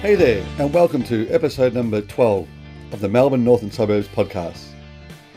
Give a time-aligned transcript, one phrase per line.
[0.00, 2.48] Hey there, and welcome to episode number 12
[2.92, 4.68] of the Melbourne Northern Suburbs podcast.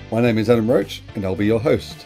[0.10, 2.06] My name is Adam Roach, and I'll be your host.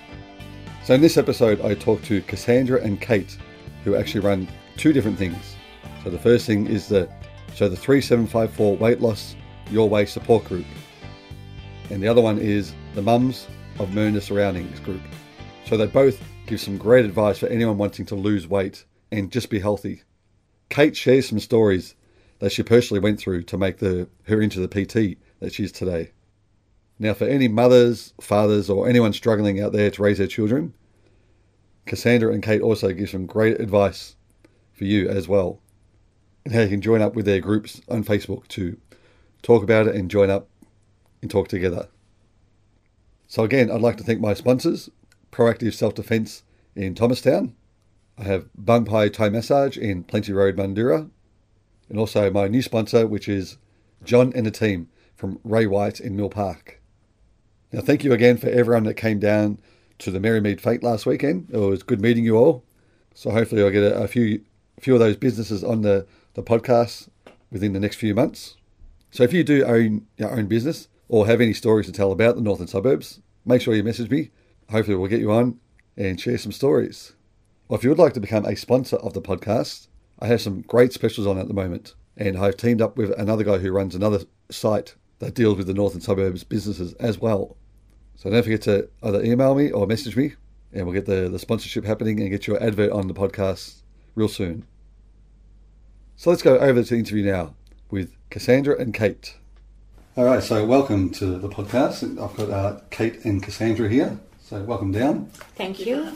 [0.83, 3.37] So, in this episode, I talk to Cassandra and Kate,
[3.83, 5.55] who actually run two different things.
[6.03, 7.07] So, the first thing is the
[7.53, 9.35] so the 3754 Weight Loss
[9.69, 10.65] Your Way support group,
[11.91, 13.47] and the other one is the Mums
[13.77, 15.03] of Mernda Surroundings group.
[15.67, 19.51] So, they both give some great advice for anyone wanting to lose weight and just
[19.51, 20.01] be healthy.
[20.69, 21.93] Kate shares some stories
[22.39, 25.71] that she personally went through to make the her into the PT that she is
[25.71, 26.11] today.
[26.99, 30.73] Now, for any mothers, fathers, or anyone struggling out there to raise their children,
[31.85, 34.15] Cassandra and Kate also give some great advice
[34.73, 35.59] for you as well,
[36.43, 38.77] and how you can join up with their groups on Facebook to
[39.43, 40.49] talk about it and join up
[41.21, 41.87] and talk together.
[43.27, 44.89] So, again, I'd like to thank my sponsors
[45.31, 46.43] Proactive Self Defence
[46.75, 47.53] in Thomastown.
[48.17, 51.09] I have Bung Thai Massage in Plenty Road, Bundoora.
[51.89, 53.57] And also my new sponsor, which is
[54.03, 56.81] John and the team from Ray White in Mill Park.
[57.71, 59.59] Now, thank you again for everyone that came down
[59.99, 61.49] to the Merrymead Fete last weekend.
[61.51, 62.63] It was good meeting you all.
[63.13, 64.41] So hopefully I'll get a, a few
[64.77, 66.05] a few of those businesses on the,
[66.35, 67.09] the podcast
[67.51, 68.57] within the next few months.
[69.09, 72.35] So if you do own your own business or have any stories to tell about
[72.35, 74.29] the northern suburbs, make sure you message me.
[74.69, 75.59] Hopefully we'll get you on
[75.95, 77.13] and share some stories.
[77.69, 79.87] Or if you would like to become a sponsor of the podcast,
[80.19, 81.93] I have some great specials on at the moment.
[82.15, 85.73] And I've teamed up with another guy who runs another site that deals with the
[85.73, 87.55] northern suburbs businesses as well.
[88.15, 90.33] So don't forget to either email me or message me,
[90.73, 93.81] and we'll get the, the sponsorship happening and get your advert on the podcast
[94.15, 94.65] real soon.
[96.15, 97.53] So let's go over to the interview now
[97.91, 99.35] with Cassandra and Kate.
[100.15, 102.19] All right, so welcome to the podcast.
[102.19, 104.19] I've got uh, Kate and Cassandra here.
[104.41, 105.27] So welcome down.
[105.55, 106.11] Thank you.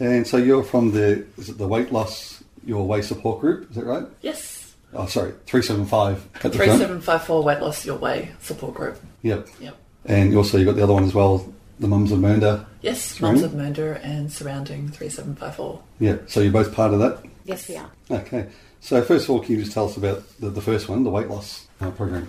[0.00, 3.70] And so you're from the is it the weight loss your way support group?
[3.70, 4.04] Is that right?
[4.22, 4.74] Yes.
[4.92, 6.78] Oh, sorry, three seven five at the front.
[6.80, 9.00] seven five four weight loss your way support group.
[9.22, 9.48] Yep.
[9.60, 9.76] Yep.
[10.06, 12.64] And also you got the other one as well, the Mums of Mernda.
[12.82, 13.30] Yes, Right.
[13.30, 15.80] Mums of Mernda and surrounding three seven five four.
[16.00, 16.16] Yeah.
[16.26, 17.22] So you're both part of that.
[17.44, 17.90] Yes, we are.
[18.10, 18.48] Okay.
[18.80, 21.10] So first of all, can you just tell us about the, the first one, the
[21.10, 22.28] weight loss uh, program?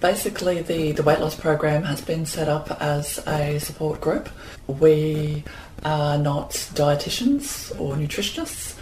[0.00, 4.28] Basically, the, the weight loss program has been set up as a support group.
[4.66, 5.44] We
[5.84, 8.73] are not dietitians or nutritionists.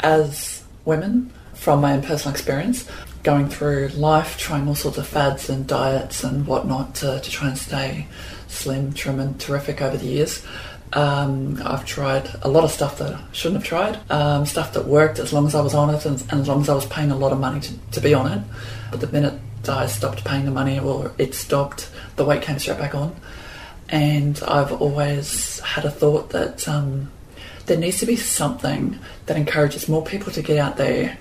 [0.00, 2.88] As women, from my own personal experience,
[3.22, 7.48] going through life, trying all sorts of fads and diets and whatnot to, to try
[7.48, 8.06] and stay
[8.46, 10.44] slim, trim, and terrific over the years.
[10.92, 14.86] Um, I've tried a lot of stuff that I shouldn't have tried, um, stuff that
[14.86, 16.86] worked as long as I was on it and, and as long as I was
[16.86, 18.42] paying a lot of money to, to be on it.
[18.90, 19.38] But the minute
[19.68, 23.14] I stopped paying the money or it stopped, the weight came straight back on.
[23.90, 27.10] And I've always had a thought that um,
[27.68, 31.18] there needs to be something that encourages more people to get out there,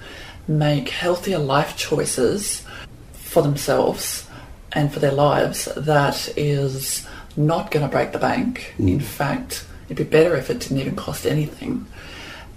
[0.48, 2.66] make healthier life choices
[3.14, 4.28] for themselves
[4.72, 8.74] and for their lives that is not going to break the bank.
[8.80, 8.94] Mm.
[8.94, 11.86] In fact, it'd be better if it didn't even cost anything.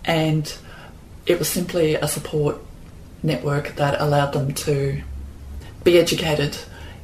[0.05, 0.53] And
[1.27, 2.59] it was simply a support
[3.23, 5.03] network that allowed them to
[5.85, 6.57] be educated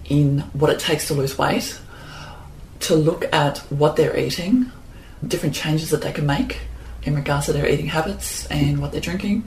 [0.07, 1.79] in what it takes to lose weight,
[2.81, 4.71] to look at what they're eating,
[5.27, 6.61] different changes that they can make
[7.07, 9.45] in regards to their eating habits and what they're drinking,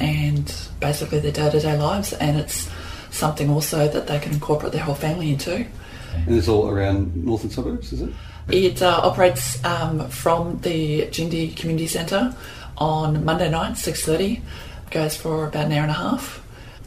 [0.00, 2.12] and basically their day to day lives.
[2.14, 2.68] And it's
[3.10, 5.66] something also that they can incorporate their whole family into.
[6.14, 8.10] And it's all around northern suburbs, is it?
[8.50, 12.34] It uh, operates um, from the Jindy Community Centre
[12.78, 14.42] on Monday night, six thirty.
[14.90, 16.42] Goes for about an hour and a half,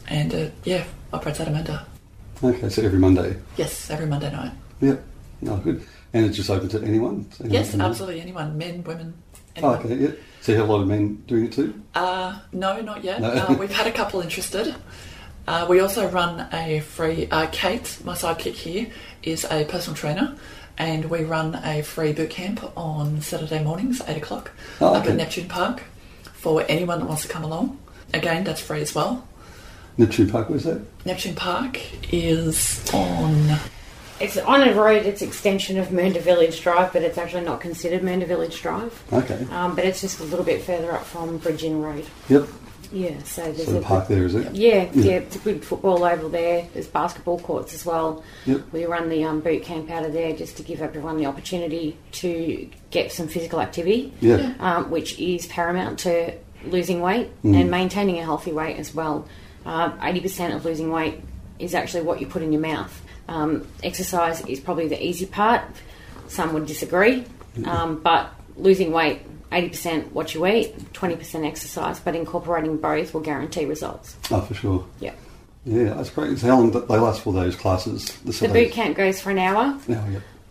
[0.08, 1.84] and uh, yeah, operates out of Mernda.
[2.42, 3.36] Okay, so every Monday.
[3.56, 4.50] Yes, every Monday night.
[4.80, 5.04] Yep.
[5.42, 5.86] No, good.
[6.12, 7.26] And it's just open to anyone?
[7.38, 8.20] Anyone Yes, absolutely.
[8.20, 9.14] Anyone, men, women.
[9.60, 10.10] Oh, okay, yeah.
[10.40, 11.80] So you have a lot of men doing it too?
[11.94, 13.20] Uh, no, not yet.
[13.20, 13.30] No.
[13.30, 14.74] Uh, we've had a couple interested.
[15.46, 17.28] Uh, we also run a free.
[17.30, 18.86] Uh, Kate, my sidekick here,
[19.22, 20.36] is a personal trainer,
[20.78, 24.50] and we run a free boot camp on Saturday mornings, eight o'clock,
[24.80, 25.10] Oh, up okay.
[25.12, 25.82] at Neptune Park,
[26.32, 27.78] for anyone that wants to come along.
[28.14, 29.26] Again, that's free as well.
[29.98, 30.80] Neptune Park, where's that?
[31.04, 31.78] Neptune Park
[32.12, 33.58] is on.
[34.22, 38.02] It's on a road, it's extension of Mernda Village Drive, but it's actually not considered
[38.02, 39.02] Mernda Village Drive.
[39.12, 39.46] Okay.
[39.50, 42.06] Um, but it's just a little bit further up from Bridge Inn Road.
[42.28, 42.46] Yep.
[42.92, 44.54] Yeah, so there's So the a park there, is it?
[44.54, 45.04] Yeah, Yeah.
[45.04, 46.68] yeah, it's a good football oval there.
[46.74, 48.22] There's basketball courts as well.
[48.44, 48.64] Yep.
[48.70, 51.96] We run the um, boot camp out of there just to give everyone the opportunity
[52.12, 54.52] to get some physical activity, Yeah.
[54.60, 56.34] um, which is paramount to
[56.66, 57.60] losing weight Mm.
[57.62, 59.26] and maintaining a healthy weight as well.
[59.64, 61.20] Um, Eighty percent of losing weight
[61.58, 63.00] is actually what you put in your mouth.
[63.32, 65.62] Um, exercise is probably the easy part.
[66.28, 67.24] Some would disagree,
[67.64, 69.20] um, but losing weight.
[69.50, 74.16] 80% what you eat, 20% exercise, but incorporating both will guarantee results.
[74.30, 74.86] Oh, for sure.
[74.98, 75.12] Yeah.
[75.66, 76.38] Yeah, that's great.
[76.38, 78.06] So how long do they last for those classes?
[78.24, 78.68] The Saturdays?
[78.68, 79.78] boot camp goes for an hour.
[79.86, 80.02] Yeah.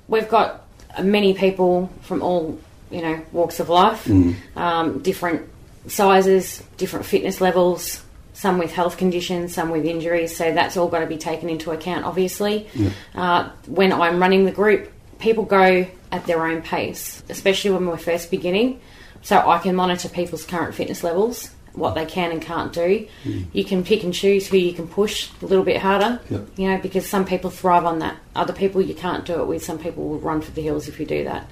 [0.07, 0.67] We've got
[1.01, 2.59] many people from all
[2.91, 4.35] you know walks of life, Mm.
[4.55, 5.49] um, different
[5.87, 8.03] sizes, different fitness levels.
[8.41, 10.35] Some with health conditions, some with injuries.
[10.35, 12.05] So that's all got to be taken into account.
[12.05, 12.67] Obviously,
[13.13, 17.97] uh, when I'm running the group, people go at their own pace, especially when we're
[17.97, 18.79] first beginning.
[19.21, 23.07] So I can monitor people's current fitness levels, what they can and can't do.
[23.53, 26.19] You can pick and choose who you can push a little bit harder.
[26.31, 26.47] Yep.
[26.57, 28.17] You know, because some people thrive on that.
[28.35, 29.63] Other people you can't do it with.
[29.63, 31.47] Some people will run for the hills if you do that.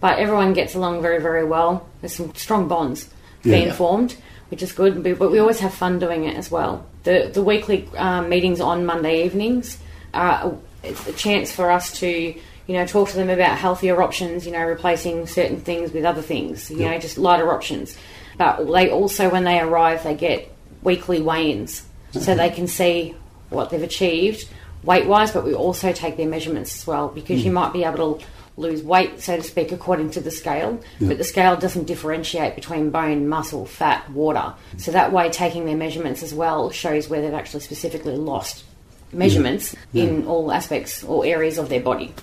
[0.00, 1.88] But everyone gets along very, very well.
[2.02, 3.08] There's some strong bonds
[3.42, 3.72] being Yeah.
[3.72, 4.16] formed,
[4.48, 5.02] which is good.
[5.02, 6.86] But but we always have fun doing it as well.
[7.04, 9.78] The the weekly um, meetings on Monday evenings
[10.14, 14.46] are it's a chance for us to you know talk to them about healthier options.
[14.46, 16.70] You know, replacing certain things with other things.
[16.70, 16.90] You Yeah.
[16.92, 17.96] know, just lighter options.
[18.38, 20.52] But they also, when they arrive, they get
[20.82, 21.82] weekly weigh-ins,
[22.12, 23.14] so they can see
[23.48, 24.46] what they've achieved
[24.84, 25.32] weight-wise.
[25.32, 28.82] But we also take their measurements as well because you might be able to lose
[28.82, 30.80] weight, so to speak, according to the scale.
[30.98, 31.08] Yeah.
[31.08, 34.54] But the scale doesn't differentiate between bone, muscle, fat, water.
[34.78, 38.64] So that way, taking their measurements as well shows where they've actually specifically lost
[39.12, 42.14] measurements in all aspects or areas of their body.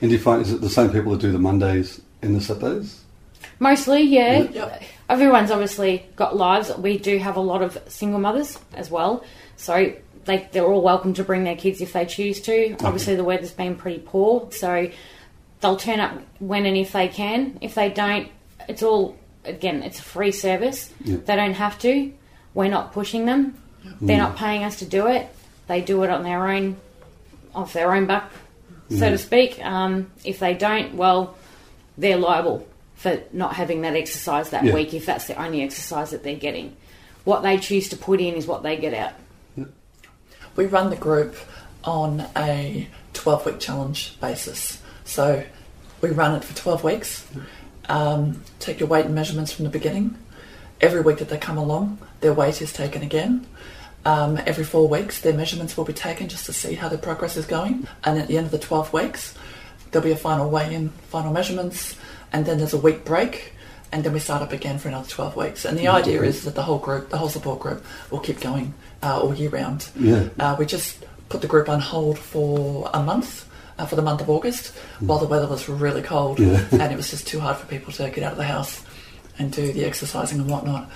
[0.00, 2.40] And do you find is it the same people that do the Mondays and the
[2.40, 3.02] Saturdays?
[3.58, 4.40] Mostly, yeah.
[4.42, 4.82] Yep.
[5.10, 6.74] Everyone's obviously got lives.
[6.78, 9.24] We do have a lot of single mothers as well,
[9.56, 9.92] so
[10.24, 12.76] they they're all welcome to bring their kids if they choose to.
[12.84, 14.88] Obviously, the weather's been pretty poor, so
[15.60, 17.58] they'll turn up when and if they can.
[17.60, 18.28] If they don't,
[18.68, 20.92] it's all again, it's a free service.
[21.04, 21.16] Yeah.
[21.24, 22.12] They don't have to.
[22.54, 23.56] We're not pushing them.
[24.00, 25.28] They're not paying us to do it.
[25.66, 26.76] They do it on their own,
[27.54, 28.30] off their own back,
[28.90, 29.10] so Yeah.
[29.10, 29.64] to speak.
[29.64, 31.36] Um, if they don't, well,
[31.96, 32.66] they're liable
[32.96, 34.74] for not having that exercise that Yeah.
[34.74, 36.76] week if that's the only exercise that they're getting.
[37.24, 39.12] What they choose to put in is what they get out.
[40.56, 41.36] We run the group
[41.84, 44.78] on a 12 week challenge basis.
[45.10, 45.42] So
[46.00, 47.26] we run it for 12 weeks.
[47.88, 50.16] Um, take your weight and measurements from the beginning.
[50.80, 53.44] Every week that they come along, their weight is taken again.
[54.04, 57.36] Um, every four weeks, their measurements will be taken just to see how their progress
[57.36, 57.88] is going.
[58.04, 59.34] And at the end of the 12 weeks,
[59.90, 61.96] there'll be a final weigh in, final measurements,
[62.32, 63.54] and then there's a week break.
[63.90, 65.64] And then we start up again for another 12 weeks.
[65.64, 68.74] And the idea is that the whole group, the whole support group, will keep going
[69.02, 69.90] uh, all year round.
[69.98, 70.28] Yeah.
[70.38, 73.49] Uh, we just put the group on hold for a month,
[73.80, 74.68] uh, for the month of August,
[75.00, 76.64] while the weather was really cold Yeah.
[76.72, 78.84] and it was just too hard for people to get out of the house
[79.38, 80.90] and do the exercising and whatnot.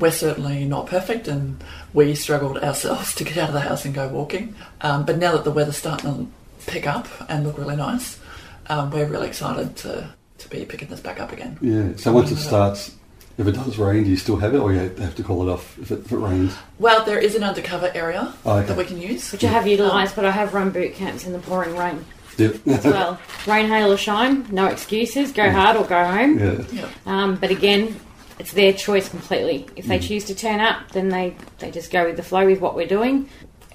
[0.00, 1.62] We're certainly not perfect and
[1.94, 4.54] we struggled ourselves to get out of the house and go walking.
[4.80, 8.18] Um, but now that the weather's starting to pick up and look really nice,
[8.66, 11.56] um, we're really excited to, to be picking this back up again.
[11.60, 11.96] Yeah.
[11.96, 12.94] So once it starts,
[13.38, 15.50] if it does rain, do you still have it, or you have to call it
[15.52, 16.54] off if it, if it rains?
[16.78, 18.66] Well, there is an undercover area Oh, okay.
[18.66, 19.30] that we can use.
[19.32, 22.04] Which I have utilised, but I have run boot camps in the pouring rain
[22.36, 22.48] Yeah.
[22.66, 23.20] as well.
[23.46, 25.32] rain, hail, or shine, no excuses.
[25.32, 26.38] Go hard or go home.
[26.38, 26.64] yeah.
[26.72, 26.88] Yeah.
[27.06, 27.98] Um, but again,
[28.40, 29.66] it's their choice completely.
[29.76, 32.60] If they choose to turn up, then they, they just go with the flow with
[32.60, 33.28] what we're doing.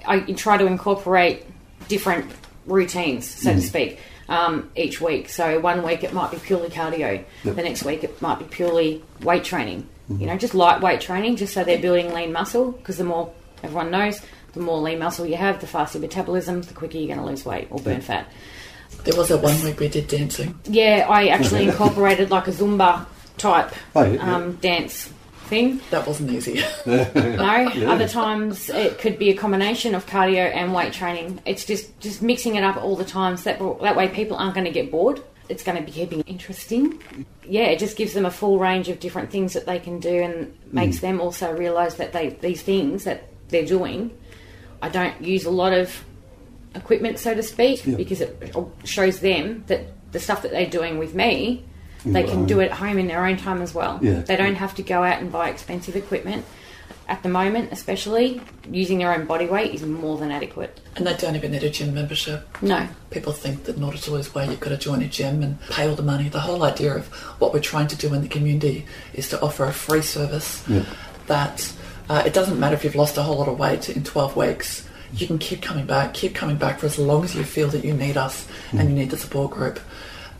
[0.06, 1.46] I try to incorporate
[1.88, 2.30] different
[2.66, 3.98] routines, so to speak,
[4.28, 5.28] um, each week.
[5.28, 7.24] So one week it might be purely cardio.
[7.44, 7.56] Yep.
[7.56, 9.88] The next week it might be purely weight training.
[10.08, 12.72] You know, just lightweight training, just so they're building lean muscle.
[12.72, 14.20] Because the more everyone knows,
[14.52, 17.44] the more lean muscle you have, the faster metabolism, the quicker you're going to lose
[17.46, 18.30] weight or burn fat.
[19.04, 20.58] There was a one week we did dancing.
[20.64, 23.06] Yeah, I actually incorporated like a Zumba
[23.38, 24.34] type Oh, yeah, yeah.
[24.36, 25.10] um, dance
[25.44, 25.80] thing.
[25.90, 26.62] That wasn't easy.
[27.34, 31.40] No, other times it could be a combination of cardio and weight training.
[31.44, 34.54] It's just just mixing it up all the time, so that that way people aren't
[34.54, 35.22] going to get bored.
[35.48, 37.02] It's going to be keeping interesting.
[37.46, 40.22] Yeah, it just gives them a full range of different things that they can do,
[40.22, 41.02] and makes mm.
[41.02, 44.16] them also realise that they these things that they're doing.
[44.80, 46.04] I don't use a lot of
[46.74, 47.96] equipment, so to speak, Yeah.
[47.96, 51.64] because it shows them that the stuff that they're doing with me,
[52.04, 53.98] they can at do it at home in their own time as well.
[54.02, 54.20] Yeah.
[54.20, 56.44] They don't have to go out and buy expensive equipment.
[57.06, 60.80] At the moment, especially, using their own body weight is more than adequate.
[60.96, 62.46] and they don't even need a gym membership.
[62.62, 62.88] No.
[63.10, 65.60] People think that in order to lose weight, you've got to join a gym and
[65.68, 66.30] pay all the money.
[66.30, 67.06] The whole idea of
[67.40, 70.84] what we're trying to do in the community is to offer a free service Yeah.
[71.26, 71.70] that
[72.08, 74.88] uh, it doesn't matter if you've lost a whole lot of weight in 12 weeks.
[75.14, 77.84] You can keep coming back, keep coming back for as long as you feel that
[77.84, 79.78] you need us and you need the support group.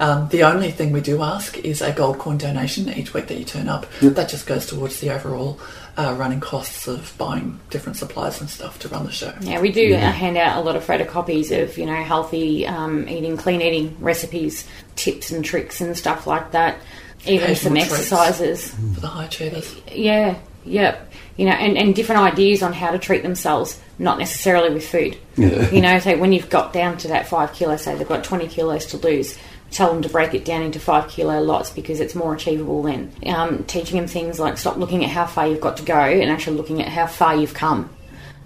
[0.00, 3.38] Um, the only thing we do ask is a gold coin donation each week that
[3.38, 3.86] you turn up.
[4.00, 5.60] That just goes towards the overall
[5.96, 9.32] uh, running costs of buying different supplies and stuff to run the show.
[9.40, 13.08] Yeah, we do uh, hand out a lot of photocopies of, you know, healthy um,
[13.08, 16.78] eating, clean eating recipes, tips and tricks and stuff like that.
[17.26, 18.70] Even Occasional some exercises.
[18.74, 19.74] For the high cheaters.
[19.90, 20.36] Yeah,
[20.66, 21.12] Yep.
[21.36, 25.18] You know, and, and different ideas on how to treat themselves, not necessarily with food.
[25.36, 25.68] Yeah.
[25.70, 28.48] You know, so when you've got down to that five kilos, say they've got 20
[28.48, 29.36] kilos to lose,
[29.74, 33.12] tell them to break it down into five kilo lots because it's more achievable then.
[33.26, 36.30] Um, teaching them things like stop looking at how far you've got to go and
[36.30, 37.90] actually looking at how far you've come.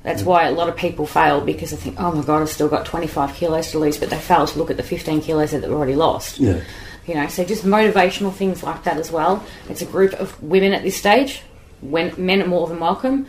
[0.02, 2.68] That's why a lot of people fail because they think, oh my god, I've still
[2.68, 5.60] got 25 kilos to lose, but they fail to look at the 15 kilos that
[5.60, 6.38] they've already lost.
[6.38, 6.60] Yeah.
[7.06, 9.44] You know, so just motivational things like that as well.
[9.68, 11.42] It's a group of women at this stage.
[11.80, 13.26] When men are more than welcome,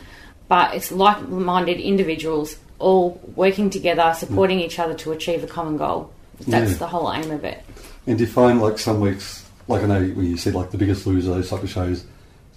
[0.48, 6.12] but it's like-minded individuals all working together, supporting each other to achieve a common goal.
[6.48, 6.78] That's Yeah.
[6.78, 7.62] the whole aim of it.
[8.10, 10.80] And do you find like some weeks, like I know when you see like the
[10.80, 12.04] biggest loser, those type of shows,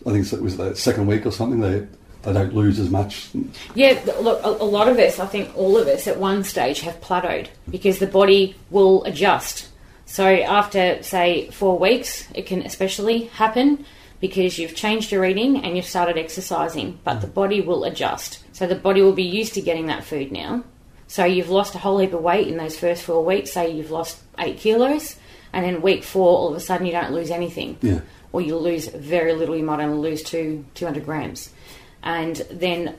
[0.06, 1.86] I think it was that second week or something, they
[2.22, 3.28] they don't lose as much.
[3.74, 6.80] Yeah, look, a, a lot of us, I think all of us at one stage
[6.80, 9.68] have plateaued because the body will adjust.
[10.06, 13.84] So after, say, four weeks, it can especially happen
[14.20, 18.38] because you've changed your eating and you've started exercising, but the body will adjust.
[18.54, 20.64] So the body will be used to getting that food now.
[21.08, 23.52] So you've lost a whole heap of weight in those first four weeks.
[23.52, 25.16] Say you've lost eight kilos,
[25.52, 28.00] and then week four, all of a sudden you don't lose anything Yeah.
[28.32, 29.56] or you lose very little.
[29.56, 31.50] You might only lose two, 200 grams.
[32.02, 32.94] And then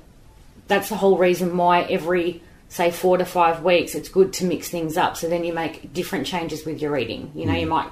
[0.68, 4.70] that's the whole reason why every, say, four to five weeks, it's good to mix
[4.70, 5.18] things up.
[5.18, 7.32] So then you make different changes with your eating.
[7.36, 7.90] You know, you might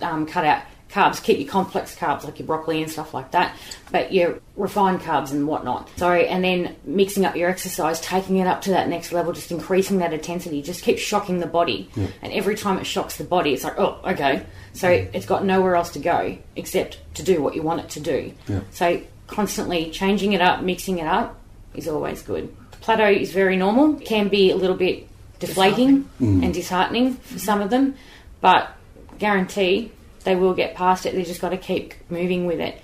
[0.00, 3.56] um, cut out carbs, keep your complex carbs like your broccoli and stuff like that,
[3.90, 5.90] but your refined carbs and whatnot.
[5.96, 9.50] Sorry, and then mixing up your exercise, taking it up to that next level, just
[9.50, 11.90] increasing that intensity, just keep shocking the body.
[12.22, 14.46] And every time it shocks the body, it's like, oh, okay.
[14.72, 18.00] So it's got nowhere else to go except to do what you want it to
[18.00, 18.32] do.
[18.46, 18.60] Yeah.
[18.70, 21.38] So constantly changing it up, mixing it up
[21.74, 22.54] is always good.
[22.80, 26.44] Plateau is very normal, can be a little bit deflating mm.
[26.44, 27.94] and disheartening for some of them,
[28.40, 28.70] but
[29.18, 29.90] guarantee
[30.26, 31.14] they will get past it.
[31.14, 32.82] They just got to keep moving with it.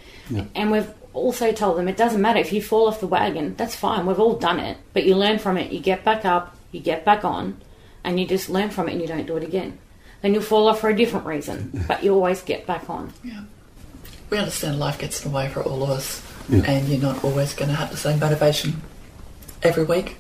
[0.54, 3.74] And we've also told them it doesn't matter if you fall off the wagon, that's
[3.76, 4.06] fine.
[4.06, 5.70] We've all done it, but you learn from it.
[5.70, 7.58] You get back up, you get back on,
[8.02, 9.76] and you just learn from it and you don't do it again.
[10.22, 13.12] Then you'll fall off for a different reason, but you always get back on.
[13.22, 13.42] Yeah.
[14.30, 16.62] We understand life gets in the way for all of us, Yeah.
[16.66, 18.80] and you're not always going to have the same motivation
[19.62, 20.16] every week.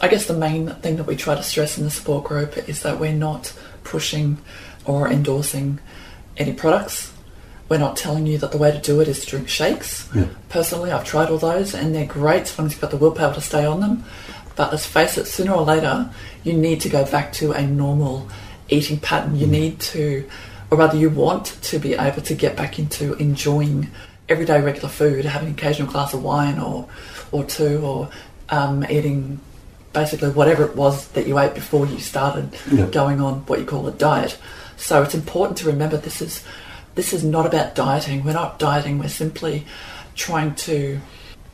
[0.00, 2.82] I guess the main thing that we try to stress in the support group is
[2.82, 3.52] that we're not
[3.84, 4.38] pushing
[4.86, 5.78] or endorsing
[6.36, 7.12] any products.
[7.68, 10.08] We're not telling you that the way to do it is to drink shakes.
[10.14, 10.26] Yeah.
[10.50, 13.32] Personally, I've tried all those and they're great as long as you've got the willpower
[13.34, 14.04] to stay on them.
[14.56, 16.10] But let's face it, sooner or later,
[16.44, 18.28] you need to go back to a normal
[18.68, 19.36] eating pattern.
[19.36, 20.28] You need to,
[20.70, 23.88] or rather, you want to be able to get back into enjoying
[24.28, 26.86] everyday regular food, having an occasional glass of wine or,
[27.30, 28.10] or two, or
[28.50, 29.40] um, eating
[29.94, 32.86] basically whatever it was that you ate before you started Yeah.
[32.86, 34.36] going on what you call a diet.
[34.82, 36.42] So it's important to remember this is
[36.96, 38.24] this is not about dieting.
[38.24, 38.98] We're not dieting.
[38.98, 39.64] We're simply
[40.16, 41.00] trying to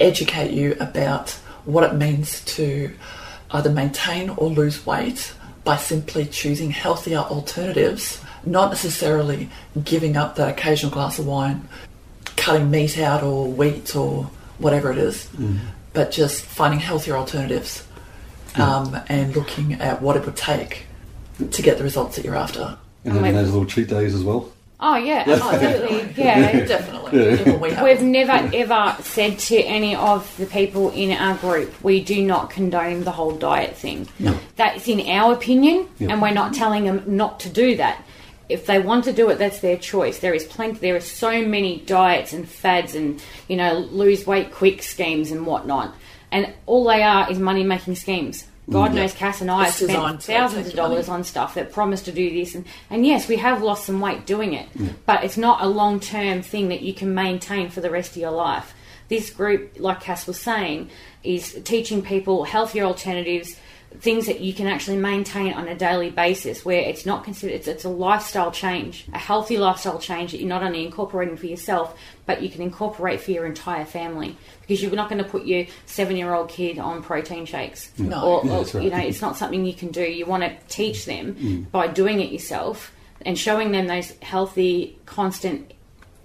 [0.00, 1.30] educate you about
[1.66, 2.90] what it means to
[3.50, 9.50] either maintain or lose weight by simply choosing healthier alternatives, not necessarily
[9.84, 11.68] giving up that occasional glass of wine,
[12.36, 14.24] cutting meat out or wheat or
[14.56, 15.28] whatever it is,
[15.92, 17.86] but just finding healthier alternatives
[18.54, 20.86] um, and looking at what it would take
[21.50, 22.78] to get the results that you're after.
[23.04, 24.50] And having my- those little cheat days as well.
[24.80, 26.64] Oh yeah, oh, absolutely, yeah.
[26.64, 27.30] Definitely.
[27.52, 27.56] Yeah.
[27.56, 32.22] We have never ever said to any of the people in our group, we do
[32.22, 34.06] not condone the whole diet thing.
[34.20, 34.38] No.
[34.54, 36.12] That's in our opinion, Yeah.
[36.12, 38.04] and we're not telling them not to do that.
[38.48, 40.20] If they want to do it, that's their choice.
[40.20, 40.78] There is plenty.
[40.78, 45.44] There are so many diets and fads, and you know, lose weight quick schemes and
[45.44, 45.92] whatnot.
[46.30, 48.46] And all they are is money making schemes.
[48.70, 50.94] God knows Cass and I have spent thousands of your money.
[50.94, 54.00] dollars on stuff that promised to do this and, and yes we have lost some
[54.00, 54.68] weight doing it
[55.06, 58.18] but it's not a long term thing that you can maintain for the rest of
[58.18, 58.74] your life.
[59.08, 60.90] This group like cass was saying
[61.24, 63.56] is teaching people healthier alternatives
[64.00, 67.66] things that you can actually maintain on a daily basis where it's not considered it's,
[67.66, 71.98] it's a lifestyle change a healthy lifestyle change that you're not only incorporating for yourself
[72.26, 75.64] but you can incorporate for your entire family because you're not going to put your
[75.86, 78.20] seven year old kid on protein shakes No.
[78.22, 78.84] or, Yeah, or, that's right.
[78.84, 80.02] you know it's not something you can do.
[80.02, 82.92] You want to teach them by doing it yourself
[83.24, 85.72] and showing them those healthy, constant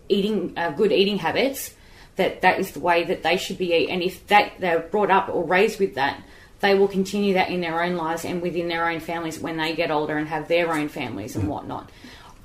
[0.09, 1.73] eating, uh, good eating habits.
[2.17, 3.89] That that is the way that they should be eat.
[3.89, 6.21] And if that they're brought up or raised with that,
[6.63, 9.75] they will continue that in their own lives and within their own families when they
[9.75, 11.49] get older and have their own families and hmm.
[11.51, 11.91] whatnot.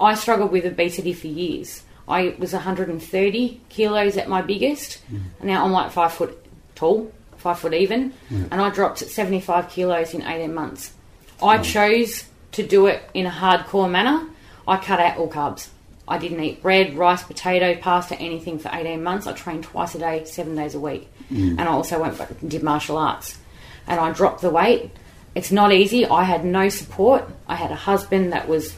[0.00, 1.84] I struggled with obesity for years.
[2.08, 4.94] I was 130 kilos at my biggest.
[5.04, 5.18] Hmm.
[5.40, 6.36] Now I'm like five foot
[6.74, 8.46] tall, five foot even, hmm.
[8.50, 10.92] and I dropped 75 kilos in 18 months.
[11.40, 14.28] I chose to do it in a hardcore manner.
[14.66, 15.68] I cut out all carbs.
[16.08, 19.28] I didn't eat bread, rice, potato, pasta, anything for 18 months.
[19.28, 21.08] I trained twice a day, seven days a week.
[21.30, 23.38] And I also went and did martial arts.
[23.88, 24.90] And I dropped the weight.
[25.34, 26.06] It's not easy.
[26.06, 27.24] I had no support.
[27.46, 28.76] I had a husband that was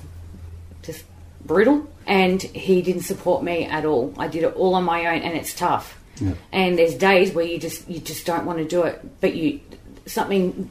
[0.83, 1.05] just
[1.45, 4.15] brutal and he didn't support me at all.
[4.19, 5.99] I did it all on my own and it's tough.
[6.21, 6.35] Yeah.
[6.53, 9.61] And there's days where you just you just don't want to do it, but you
[10.07, 10.71] something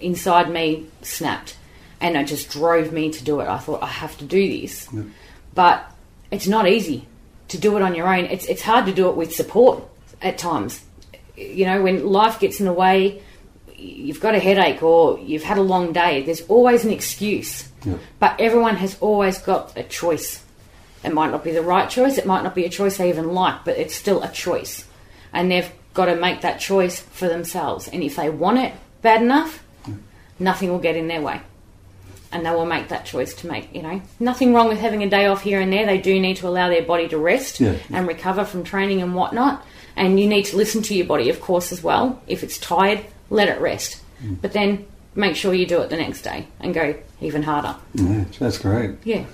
[0.00, 1.56] inside me snapped
[2.00, 3.48] and it just drove me to do it.
[3.48, 4.88] I thought I have to do this.
[5.54, 5.90] But
[6.30, 7.06] it's not easy
[7.48, 8.26] to do it on your own.
[8.26, 9.82] It's it's hard to do it with support
[10.22, 10.84] at times.
[11.36, 13.22] You know, when life gets in the way,
[13.78, 17.68] you've got a headache or you've had a long day, there's always an excuse.
[17.84, 17.94] Yeah.
[18.18, 20.44] But everyone has always got a choice.
[21.04, 23.32] It might not be the right choice, it might not be a choice they even
[23.32, 24.84] like, but it's still a choice.
[25.32, 27.86] And they've got to make that choice for themselves.
[27.88, 29.62] And if they want it bad enough,
[30.38, 31.40] nothing will get in their way.
[32.30, 35.08] And they will make that choice to make, you know, nothing wrong with having a
[35.08, 35.86] day off here and there.
[35.86, 37.76] They do need to allow their body to rest Yeah.
[37.90, 39.64] and recover from training and whatnot.
[39.96, 42.20] And you need to listen to your body, of course, as well.
[42.26, 44.00] If it's tired, let it rest.
[44.40, 47.76] But then make sure you do it the next day and go even harder.
[47.94, 48.92] Yeah, that's great.
[49.04, 49.24] Yeah.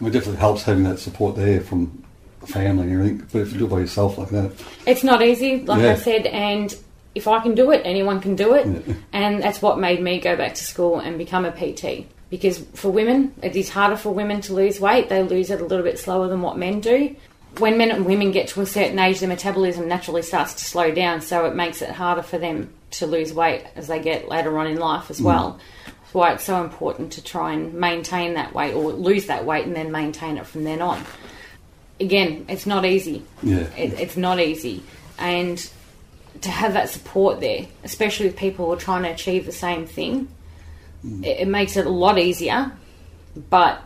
[0.00, 2.02] It definitely helps having that support there from
[2.46, 3.28] family and everything.
[3.32, 4.52] But if you do it by yourself like that,
[4.86, 5.92] It's not easy, like Yeah.
[5.92, 6.74] I said, and
[7.14, 8.66] if I can do it, anyone can do it.
[8.66, 8.94] Yeah.
[9.12, 12.06] And that's what made me go back to school and become a PT.
[12.30, 15.08] Because for women, it is harder for women to lose weight.
[15.08, 17.14] They lose it a little bit slower than what men do.
[17.58, 20.92] When men and women get to a certain age, their metabolism naturally starts to slow
[20.92, 24.58] down, so it makes it harder for them to lose weight as they get later
[24.58, 25.60] on in life as well.
[25.86, 29.66] That's why it's so important to try and maintain that weight or lose that weight
[29.66, 31.04] and then maintain it from then on.
[32.00, 33.24] Again, it's not easy.
[33.42, 34.82] Yeah, it, it's not easy.
[35.18, 35.70] And
[36.42, 39.86] to have that support there especially with people who are trying to achieve the same
[39.86, 40.28] thing
[41.02, 41.24] hmm.
[41.24, 42.72] it, it makes it a lot easier
[43.48, 43.82] but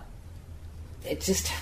[1.04, 1.52] it just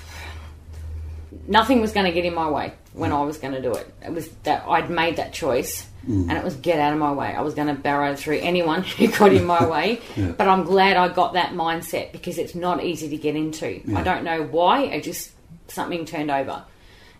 [1.46, 3.92] nothing was going to get in my way when I was going to do it
[4.04, 6.28] it was that I'd made that choice mm.
[6.28, 8.82] and it was get out of my way I was going to barrow through anyone
[8.98, 10.32] who got in my way Yeah.
[10.32, 13.98] but I'm glad I got that mindset because it's not easy to get into Yeah.
[13.98, 15.32] I don't know why it just
[15.68, 16.64] something turned over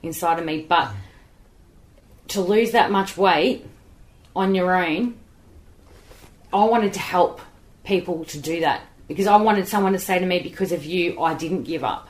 [0.03, 0.91] inside of me but
[2.29, 3.67] to lose that much weight
[4.35, 5.15] on your own,
[6.53, 7.41] I wanted to help
[7.85, 11.21] people to do that because I wanted someone to say to me, because of you,
[11.21, 12.09] I didn't give up.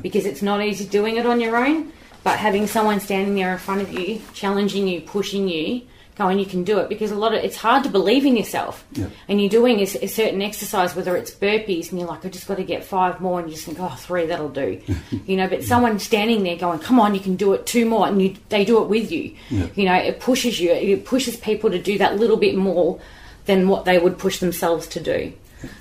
[0.00, 1.92] Because it's not easy doing it on your own,
[2.24, 5.82] but having someone standing there in front of you, challenging you, pushing you,
[6.16, 6.88] going, you can do it.
[6.88, 9.08] Because a lot of it's hard to believe in yourself, Yeah.
[9.28, 12.46] and you're doing a, a certain exercise, whether it's burpees, and you're like, I just
[12.46, 14.80] got to get five more, and you just think, oh, three, that'll do,
[15.26, 15.48] you know.
[15.48, 18.36] But someone standing there going, come on, you can do it, two more, and you,
[18.48, 19.34] they do it with you.
[19.50, 19.66] Yeah.
[19.74, 20.70] You know, it pushes you.
[20.72, 23.00] It pushes people to do that little bit more
[23.46, 25.32] than what they would push themselves to do.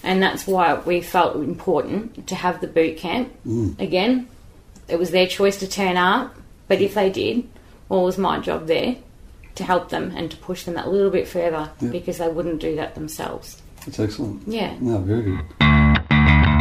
[0.02, 3.32] And that's why we felt important to have the boot camp.
[3.46, 3.80] Mm.
[3.80, 4.28] Again,
[4.88, 6.36] it was their choice to turn up,
[6.68, 7.48] but if they did,
[7.90, 8.98] well, it was my job there
[9.56, 11.90] to help them and to push them that little bit further Yeah.
[11.90, 13.62] because they wouldn't do that themselves.
[13.86, 14.42] that's excellent.
[14.48, 14.76] Yeah.
[14.80, 16.54] No, very good.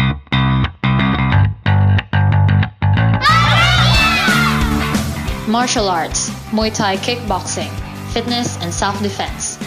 [5.49, 7.71] Martial arts, Muay Thai kickboxing,
[8.13, 9.59] fitness and self-defense.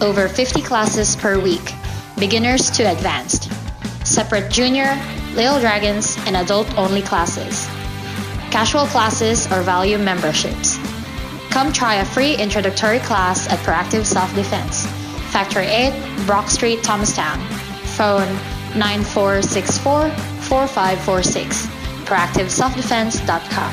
[0.00, 1.72] Over 50 classes per week,
[2.18, 3.50] beginners to advanced.
[4.06, 4.94] Separate junior,
[5.34, 7.66] little dragons, and adult-only classes.
[8.52, 10.76] Casual classes or value memberships.
[11.48, 14.84] Come try a free introductory class at Proactive Self-Defense,
[15.32, 17.40] Factory 8, Brock Street, Thomastown.
[17.96, 18.28] Phone
[18.74, 21.66] 9464-4546.
[22.04, 23.72] ProactiveSelfDefense.com.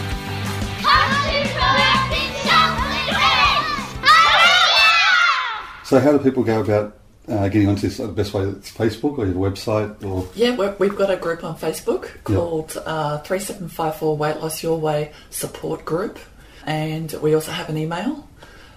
[5.84, 6.99] So, how do people go about
[7.30, 7.98] uh, getting onto this?
[7.98, 11.44] The best way it's Facebook or your website or Yeah, we're, we've got a group
[11.44, 16.20] on Facebook called uh, 3754 Weight Loss Your Way Support Group.
[16.66, 18.28] And we also have an email.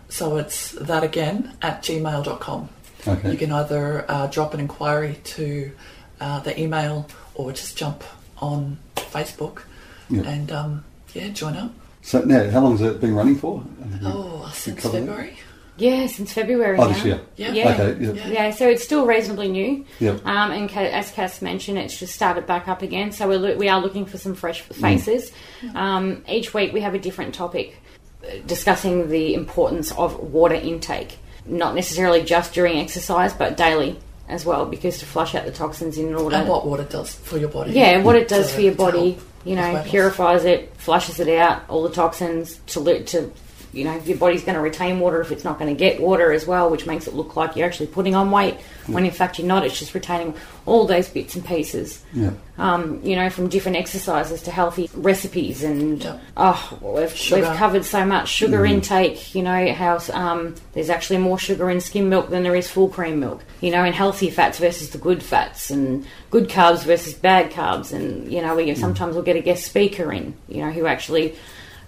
[0.09, 2.69] So it's that again at gmail.com.
[3.09, 3.31] Okay.
[3.33, 5.73] You can either uh, drop an inquiry to
[6.21, 8.05] uh, the email or just jump
[8.39, 9.63] on Facebook
[10.11, 10.23] Yeah.
[10.23, 10.85] and um,
[11.15, 11.73] yeah, join up.
[12.03, 12.49] so now?
[12.51, 13.65] How long has it been running for?
[14.05, 15.52] Oh, since February that?
[15.77, 16.01] February.
[16.03, 16.79] Yeah, since February.
[16.79, 16.89] Oh, now.
[16.93, 17.21] this year.
[17.37, 17.53] Yeah.
[17.53, 17.69] Yeah.
[17.73, 18.05] Okay.
[18.05, 18.13] Yeah.
[18.13, 18.29] Yeah.
[18.29, 19.85] Yeah, so it's still reasonably new.
[20.01, 20.27] Yep.
[20.27, 23.11] Um, and Ca- as Cass mentioned, it's just started back up again.
[23.13, 25.33] So we're loo- we are looking for some fresh faces.
[25.75, 27.77] Um, each week we have a different topic
[28.25, 34.45] uh, discussing the importance of water intake, not necessarily just during exercise, but daily as
[34.47, 36.37] well, because to flush out the toxins in order.
[36.37, 37.73] And what water does for your body.
[37.73, 41.63] Yeah, what it does to- for your body, you know, purifies it, flushes it out,
[41.69, 43.31] all the toxins to lo- to
[43.73, 46.33] you know your body's going to retain water if it's not going to get water
[46.33, 49.39] as well, which makes it look like you're actually putting on weight when in fact
[49.39, 49.65] you're not.
[49.65, 50.35] It's just retaining
[50.67, 52.05] all those bits and pieces.
[52.13, 52.33] Yeah.
[52.59, 56.19] Um, you know, from different exercises to healthy recipes, and Yeah.
[56.37, 59.35] oh, we've, we've covered so much sugar intake.
[59.35, 62.89] You know how um, there's actually more sugar in skim milk than there is full
[62.89, 63.43] cream milk.
[63.61, 67.93] You know, and healthy fats versus the good fats, and good carbs versus bad carbs,
[67.93, 70.35] and you know, we sometimes we'll get a guest speaker in.
[70.49, 71.35] You know, who actually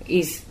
[0.09, 0.43] is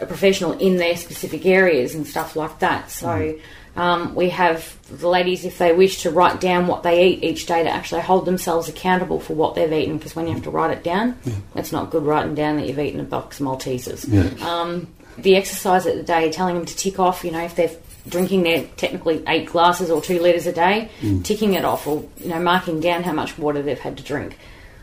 [0.00, 2.90] a professional in their specific areas and stuff like that.
[2.90, 3.38] So
[3.76, 7.46] um, we have the ladies, if they wish, to write down what they eat each
[7.46, 9.98] day to actually hold themselves accountable for what they've eaten.
[9.98, 11.16] Because when you have to write it down,
[11.54, 14.06] it's not good writing down that you've eaten a box of Maltesers.
[14.08, 14.46] Yeah.
[14.46, 17.70] Um, the exercise at the day, telling them to tick off, you know, if they're
[18.08, 20.90] drinking their technically eight glasses or two litres a day,
[21.22, 24.38] ticking it off or, you know, marking down how much water they've had to drink.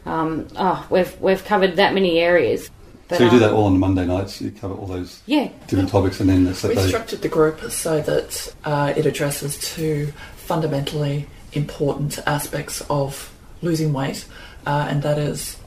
[0.05, 2.69] Um, oh, we've, we've covered that many areas.
[3.07, 4.41] But, so you do that all on the Monday nights.
[4.41, 5.47] You cover all those Yeah.
[5.67, 6.87] different topics, and then the We Saturday.
[6.87, 14.25] structured the group so that uh, it addresses two fundamentally important aspects of losing weight,
[14.65, 15.57] uh, and that is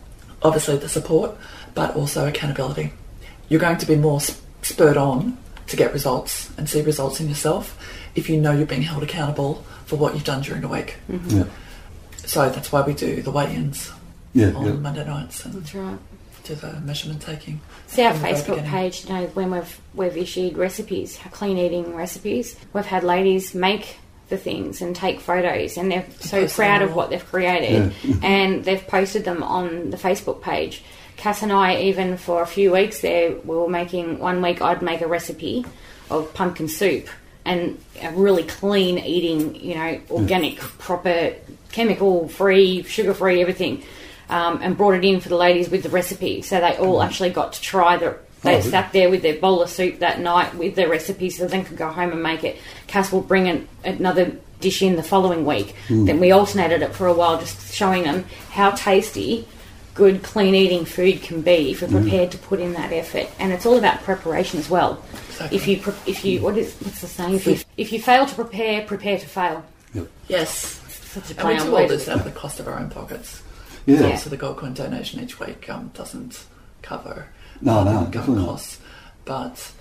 [0.42, 1.32] obviously the support,
[1.74, 2.92] but also accountability.
[3.48, 7.28] You're going to be more s- spurred on to get results and see results in
[7.28, 7.76] yourself
[8.14, 10.96] if you know you're being held accountable for what you've done during the week.
[11.28, 11.44] Yeah.
[12.16, 13.90] So that's why we do the weigh-ins
[14.34, 14.52] Yeah.
[14.52, 14.72] on yeah.
[14.72, 15.98] Monday nights and That's right.
[16.44, 17.60] Do the measurement taking.
[17.86, 21.58] See our from the very Facebook page, you know, when we've we've issued recipes, clean
[21.58, 23.96] eating recipes, we've had ladies make
[24.28, 27.92] the things and take photos, and they're so post them proud of what they've created,
[28.22, 30.82] and they've posted them on the Facebook page.
[31.16, 34.62] Cass and I, even for a few weeks there, we were making one week.
[34.62, 35.66] I'd make a recipe
[36.08, 37.08] of pumpkin soup
[37.44, 41.34] and a really clean eating, you know, organic, proper,
[41.72, 43.82] chemical free, sugar free, everything.
[44.30, 47.08] Um, and brought it in for the ladies with the recipe, so they all mm-hmm.
[47.08, 48.16] actually got to try the.
[48.42, 51.46] They Oh, sat there with their bowl of soup that night with their recipe, so
[51.46, 52.58] then could go home and make it.
[52.86, 55.74] Cass will bring an, another dish in the following week.
[55.88, 56.06] Mm.
[56.06, 59.46] Then we alternated it for a while, just showing them how tasty
[59.94, 62.00] good, clean eating food can be if you're mm.
[62.02, 63.28] prepared to put in that effort.
[63.38, 65.02] And it's all about preparation as well.
[65.28, 65.56] Exactly.
[65.56, 67.34] If you, pre- if you, what is, what's the saying?
[67.34, 69.64] If you, if you fail to prepare, prepare to fail.
[69.94, 70.08] Yep.
[70.28, 70.80] Yes.
[70.88, 72.78] Such a And we play on do all this out of the cost of our
[72.78, 73.42] own pockets.
[73.90, 74.08] Yeah.
[74.08, 74.16] Yeah.
[74.16, 76.44] So the Gold Coin donation each week um, doesn't
[76.82, 77.26] cover
[77.60, 78.78] No, uh, no, the ongoing definitely costs.
[79.24, 79.72] But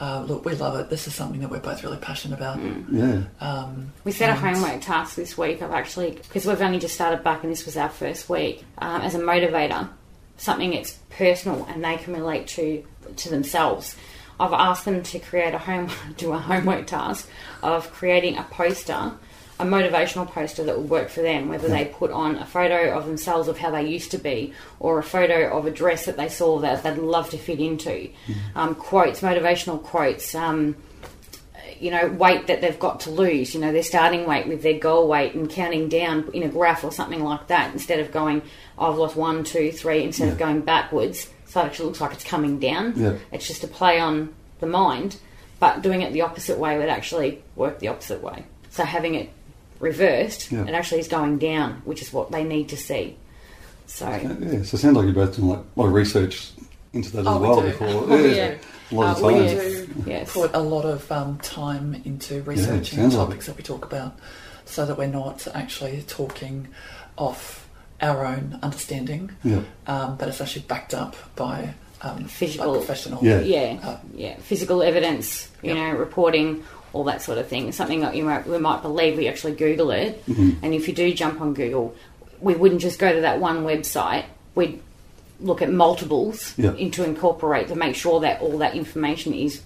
[0.00, 0.90] uh, look, we love it.
[0.90, 2.60] This is something that we're both really passionate about.
[2.90, 3.22] Yeah.
[3.40, 7.24] Um, We set a homework task this week of actually, because we've only just started
[7.24, 9.88] back and this was our first week, um, as a motivator,
[10.36, 12.84] something that's personal and they can relate to
[13.16, 13.96] to themselves.
[14.40, 17.28] I've asked them to create a home do a homework task
[17.62, 19.12] of creating a poster,
[19.60, 23.06] a motivational poster that will work for them, whether they put on a photo of
[23.06, 26.28] themselves of how they used to be, or a photo of a dress that they
[26.28, 28.08] saw that they'd love to fit into,
[28.54, 30.34] um, quotes, motivational quotes.
[30.34, 30.76] Um,
[31.80, 34.78] you know, weight that they've got to lose, you know, their starting weight with their
[34.78, 38.42] goal weight and counting down in a graph or something like that instead of going,
[38.76, 41.28] I've lost one, two, three, instead of going backwards.
[41.46, 42.94] So it actually looks like it's coming down.
[42.96, 43.18] Yeah.
[43.30, 45.18] It's just a play on the mind,
[45.60, 48.44] but doing it the opposite way would actually work the opposite way.
[48.70, 49.30] So having it
[49.80, 50.64] reversed, Yeah.
[50.64, 53.16] it actually is going down, which is what they need to see.
[53.86, 56.50] So, Yeah, so it sounds like you're both doing like a lot of research
[56.92, 57.66] into that Oh, as we well do.
[57.68, 57.88] before.
[58.08, 58.54] Oh, yeah, yeah.
[58.90, 60.32] A lot of uh, we do Yes.
[60.32, 63.84] put a lot of um, time into researching the sounds like topics that we talk
[63.84, 64.18] about
[64.64, 66.68] so that we're not actually talking
[67.16, 67.68] off
[68.00, 69.60] our own understanding, Yeah.
[69.86, 73.24] um, but it's actually backed up by um, Physical- by professional.
[73.24, 73.40] Yeah.
[73.40, 75.76] yeah, Uh, yeah, physical evidence, you Yep.
[75.76, 76.62] know, reporting,
[76.98, 77.70] all that sort of thing.
[77.72, 79.16] Something that you might, we might believe.
[79.16, 81.94] We actually Google it, and if you do jump on Google,
[82.40, 84.24] we wouldn't just go to that one website.
[84.54, 84.82] We'd
[85.40, 86.72] look at multiples Yeah.
[86.74, 89.60] in to incorporate to make sure that all that information is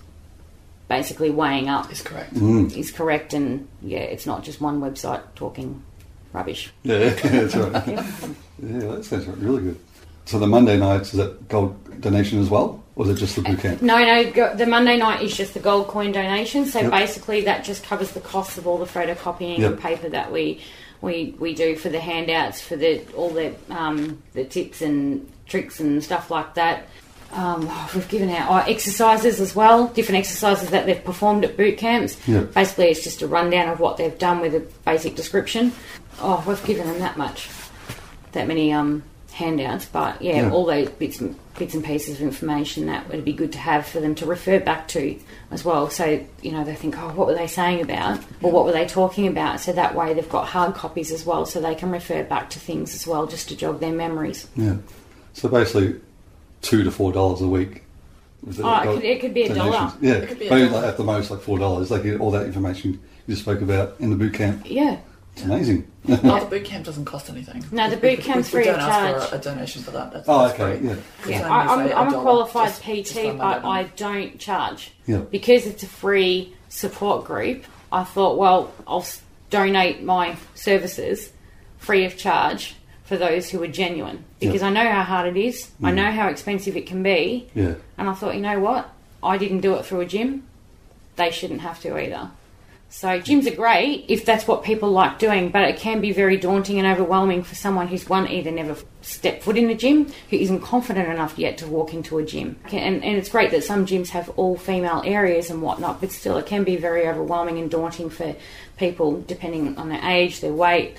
[0.88, 2.34] basically weighing up, is correct.
[2.34, 2.76] Mm.
[2.76, 5.82] is correct, and yeah, it's not just one website talking
[6.34, 6.70] rubbish.
[6.82, 7.86] Yeah, that's right.
[7.88, 9.78] yeah, that sounds really good.
[10.24, 13.42] So the Monday nights is that gold donation as well, or is it just the
[13.42, 13.82] boot camp?
[13.82, 14.30] No, no.
[14.30, 16.64] Go, the Monday night is just the gold coin donation.
[16.66, 16.90] So Yep.
[16.90, 19.70] basically, that just covers the costs of all the photocopying Yep.
[19.72, 20.60] and paper that we
[21.00, 25.80] we we do for the handouts, for the all the um, the tips and tricks
[25.80, 26.88] and stuff like that.
[27.32, 31.78] Um, we've given out oh, exercises as well, different exercises that they've performed at boot
[31.78, 32.16] camps.
[32.28, 32.52] Yep.
[32.52, 35.72] Basically, it's just a rundown of what they've done with a basic description.
[36.20, 37.48] Oh, we've given them that much,
[38.32, 39.86] that many um, handouts.
[39.86, 40.50] But yeah, Yeah.
[40.52, 43.86] all those bits and bits and pieces of information that would be good to have
[43.86, 45.16] for them to refer back to
[45.50, 45.90] as well.
[45.90, 48.86] So you know they think, oh, what were they saying about, or what were they
[48.86, 49.60] talking about?
[49.60, 52.58] So that way they've got hard copies as well, so they can refer back to
[52.60, 54.46] things as well, just to jog their memories.
[54.56, 54.76] Yeah.
[55.34, 55.96] So basically,
[56.62, 57.82] two to four dollars a week
[58.44, 59.92] Was Oh, it could- it could be a dollar.
[60.00, 60.68] Yeah, It could be a dollar.
[60.70, 61.90] like at the most like four dollars.
[61.90, 64.62] They get all that information you spoke about in the boot camp.
[64.64, 64.96] Yeah.
[65.34, 65.88] It's amazing.
[66.08, 67.64] Oh, the boot camp doesn't cost anything.
[67.70, 69.28] No, the boot we- camp's we, we free don't of ask charge.
[69.30, 70.12] for a, a donation for that.
[70.12, 70.88] That's, Oh, that's okay, free.
[70.88, 70.96] yeah.
[71.40, 73.64] Yeah, I, I'm, say, I'm a qualified just- PT, just but.
[73.64, 74.90] I don't charge.
[75.06, 75.18] Yeah.
[75.18, 79.06] Because it's a free support group, I thought, well, I'll
[79.50, 81.32] donate my services
[81.78, 84.24] free of charge for those who are genuine.
[84.40, 84.68] Because Yeah.
[84.68, 85.94] I know how hard it is, I mm.
[85.94, 87.74] know how expensive it can be, Yeah.
[87.96, 88.88] and I thought, you know what?
[89.22, 90.44] I didn't do it through a gym,
[91.14, 92.30] they shouldn't have to either.
[92.92, 96.36] So gyms are great if that's what people like doing, but it can be very
[96.36, 100.36] daunting and overwhelming for someone who's one either never stepped foot in a gym, who
[100.36, 102.56] isn't confident enough yet to walk into a gym.
[102.70, 106.36] And, and it's great that some gyms have all female areas and whatnot, but still
[106.36, 108.36] it can be very overwhelming and daunting for
[108.76, 110.94] people depending on their age, their weight.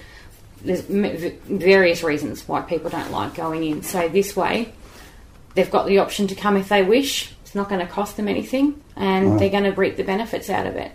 [0.65, 3.83] There's various reasons why people don't like going in.
[3.83, 4.73] So this way,
[5.53, 7.31] they've got the option to come if they wish.
[7.43, 9.37] It's not going to cost them anything, and Wow.
[9.37, 10.91] they're going to reap the benefits out of it.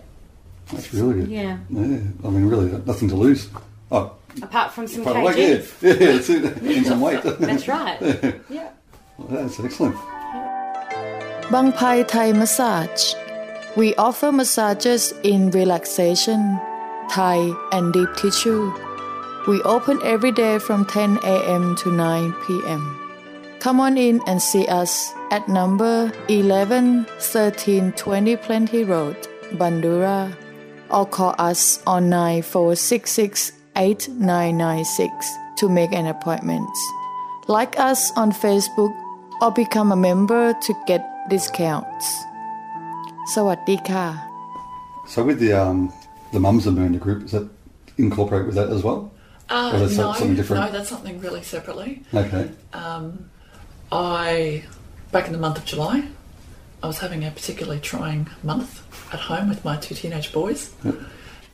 [0.73, 1.29] That's really good.
[1.29, 1.59] Yeah.
[1.71, 2.01] Yeah.
[2.25, 3.49] I mean, really, nothing to lose.
[3.91, 6.45] Oh, Apart from some by the yeah, yeah, that's it.
[6.63, 7.23] And some weight.
[7.41, 7.99] That's right.
[8.51, 8.71] yeah.
[9.31, 9.97] That's excellent.
[11.51, 13.15] Bang Pai Thai Massage.
[13.77, 16.61] We offer massages in relaxation,
[17.11, 18.71] Thai, and deep tissue.
[19.49, 21.75] We open every day from 10 a.m.
[21.77, 23.01] to 9 p.m.
[23.61, 29.17] Come on in and see us at number 11 1320 Plenty Road,
[29.55, 30.37] Bundoora,
[30.91, 35.13] or call us on 9466 8996
[35.59, 36.69] to make an appointment.
[37.47, 38.95] Like us on Facebook
[39.41, 42.07] or become a member to get discounts.
[43.35, 44.07] สวัสดีค่ะ
[45.13, 45.79] So with the um,
[46.35, 47.47] the mums and Mernda group, is that
[48.05, 49.01] incorporate with that as well?
[49.49, 50.59] Uh, or is that no, something different?
[50.65, 51.91] no, that's something really separately.
[52.23, 52.45] Okay.
[52.83, 53.05] Um,
[53.93, 54.65] I
[55.15, 55.97] back in the month of July,
[56.83, 60.73] I was having a particularly trying month at home with my two teenage boys.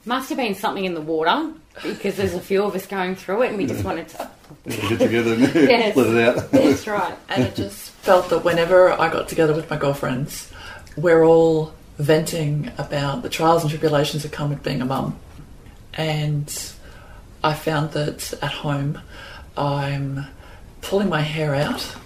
[0.04, 3.42] Must have been something in the water because there's a few of us going through
[3.42, 4.30] it and we just wanted to.
[4.68, 5.96] Get together and Yes.
[5.96, 6.50] let it out.
[6.50, 7.14] That's right.
[7.30, 10.50] And it just felt that whenever I got together with my girlfriends,
[10.96, 15.18] we're all venting about the trials and tribulations that come with being a mum.
[15.94, 16.52] And
[17.42, 19.00] I found that at home,
[19.56, 20.26] I'm
[20.82, 21.96] pulling my hair out,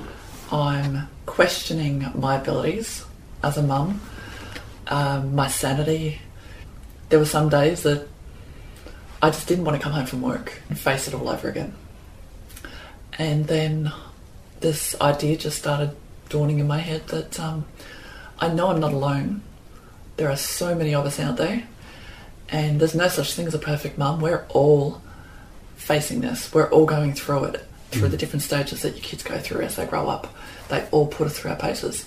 [0.53, 3.05] I'm questioning my abilities
[3.43, 4.01] as a mum,
[4.89, 6.21] um, my sanity.
[7.09, 8.07] There were some days that
[9.23, 11.75] I just didn't want to come home from work and face it all over again.
[13.19, 13.93] And then
[14.61, 15.97] this idea just started
[16.29, 17.65] dawning in my head that um,
[18.39, 19.43] I know I'm not alone.
[20.17, 21.65] There are so many of us out there,
[22.49, 24.21] and there's no such thing as a perfect mum.
[24.21, 25.01] We're all
[25.77, 26.53] facing this.
[26.53, 29.77] We're all going through it, through the different stages that your kids go through as
[29.77, 30.35] they grow up.
[30.69, 32.05] They all put us through our paces.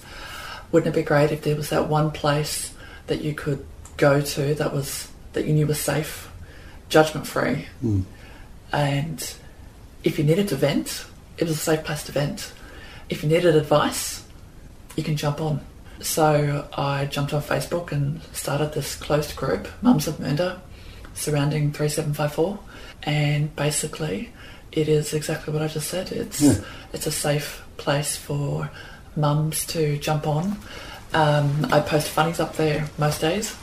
[0.71, 2.73] Wouldn't it be great if there was that one place
[3.07, 3.65] that you could
[3.97, 6.31] go to that was that you knew was safe,
[6.89, 8.01] judgment free, hmm.
[8.71, 9.34] and
[10.03, 11.05] if you needed to vent,
[11.38, 12.53] it was a safe place to vent.
[13.10, 14.25] If you needed advice,
[14.95, 15.62] you can jump on.
[16.01, 20.60] So I jumped on Facebook and started this closed group, Mums of Mernda,
[21.13, 22.60] surrounding 3754.
[23.03, 24.31] And basically,
[24.71, 26.12] it is exactly what I just said.
[26.12, 26.55] It's Yeah.
[26.93, 28.69] it's a safe place for
[29.15, 30.58] mums to jump on.
[31.13, 33.56] Um, I post funnies up there most days,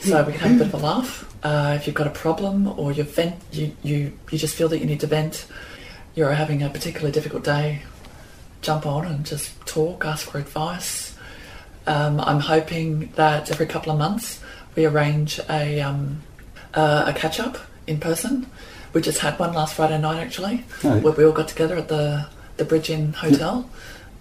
[0.00, 1.26] so we can have a bit of a laugh.
[1.42, 4.78] Uh, if you've got a problem or you vent, you, you you just feel that
[4.78, 5.46] you need to vent,
[6.14, 7.80] you're having a particularly difficult day,
[8.60, 11.16] jump on and just talk, ask for advice.
[11.86, 14.40] Um, I'm hoping that every couple of months
[14.76, 16.22] we arrange a um,
[16.74, 18.46] uh, a catch up in person.
[18.92, 21.88] We just had one last Friday night actually, Oh, where we all got together at
[21.88, 22.26] the
[22.58, 23.68] the Bridge Inn Hotel,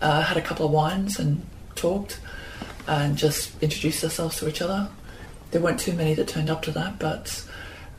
[0.01, 1.41] uh, had a couple of wines and
[1.75, 2.19] talked,
[2.87, 4.89] and just introduced ourselves to each other.
[5.51, 7.43] There weren't too many that turned up to that, but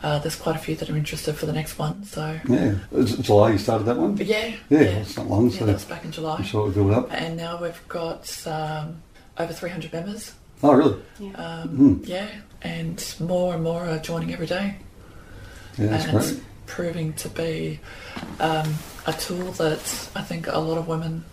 [0.02, 2.04] uh, there's quite a few that are interested for the next one.
[2.04, 2.74] So Yeah.
[2.92, 4.14] It's July you started that one?
[4.14, 6.36] but yeah, Yeah, it's not long, Yeah, so that was back in July.
[6.36, 7.12] I'm sure it'll build up.
[7.12, 9.02] And now we've got um,
[9.38, 10.32] over 300 members.
[10.62, 11.02] Oh, really?
[11.34, 11.68] Um,
[12.00, 12.06] Mm.
[12.08, 12.28] Yeah,
[12.62, 14.76] and more and more are joining every day.
[15.78, 17.80] Yeah, that's and it's proving to be
[18.38, 18.74] um,
[19.06, 19.80] a tool that
[20.14, 21.24] I think a lot of women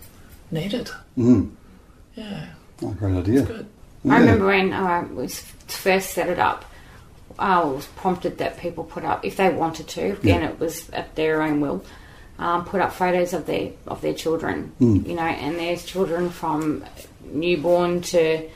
[0.52, 0.90] needed.
[1.18, 1.52] Mm.
[2.16, 2.46] Yeah,
[2.84, 3.42] Oh, great idea.
[3.44, 3.68] good.
[4.04, 4.14] Yeah.
[4.16, 6.66] I remember when uh, we first set it up,
[7.40, 10.50] I was prompted that people put up, if they wanted to, again, Yeah.
[10.50, 11.84] it was at their own will,
[12.40, 14.72] um, put up photos of their of their children.
[14.80, 15.08] Mm.
[15.08, 16.84] You know, and there's children from
[17.32, 18.48] newborn to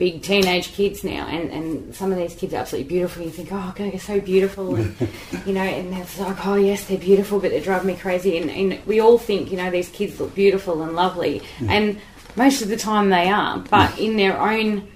[0.00, 3.22] big teenage kids now, and, and some of these kids are absolutely beautiful.
[3.22, 4.96] You think, oh, God, they're so beautiful, and
[5.46, 8.38] you know, and it's like, oh yes, they're beautiful, but they drive me crazy.
[8.38, 11.68] And, and we all think, you know, these kids look beautiful and lovely, mm.
[11.68, 12.00] and
[12.36, 14.06] Most of the time they are, but mm.
[14.06, 14.88] in their own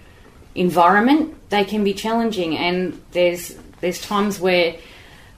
[0.55, 2.57] environment, they can be challenging.
[2.57, 4.77] And there's there's times where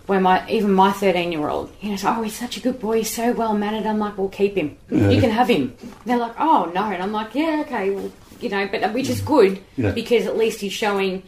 [0.07, 2.99] where my even my 13 year old, you know, oh, he's such a good boy,
[2.99, 3.87] he's so well mannered.
[3.87, 4.77] I'm like, well, keep him.
[4.91, 5.75] You can have him.
[6.05, 9.09] They're like, oh no, and I'm like, yeah, okay, well, you know, but uh, which
[9.09, 9.93] is good Yeah.
[9.93, 11.23] because at least he's showing